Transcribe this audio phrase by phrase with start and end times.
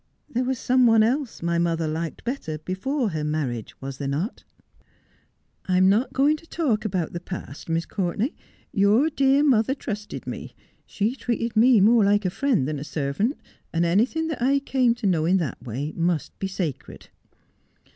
[0.27, 4.43] There was some one else my mother liked better before her marriage, was there not
[4.57, 4.65] 1
[5.67, 8.31] ''I am not going to talk about the past, Miss Courtenay.
[8.71, 10.55] Your dear mother trusted me;
[10.87, 13.37] she treated me more like a friend than a servant,
[13.71, 17.09] and anything that I came to know in that way must be sacred.'